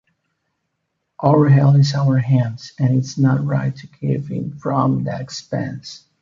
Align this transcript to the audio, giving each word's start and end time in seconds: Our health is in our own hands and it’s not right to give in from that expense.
Our 1.23 1.47
health 1.47 1.75
is 1.77 1.93
in 1.93 1.99
our 1.99 2.15
own 2.17 2.23
hands 2.23 2.73
and 2.79 2.97
it’s 2.97 3.19
not 3.19 3.45
right 3.45 3.75
to 3.75 3.85
give 3.85 4.31
in 4.31 4.57
from 4.57 5.03
that 5.03 5.21
expense. 5.21 6.05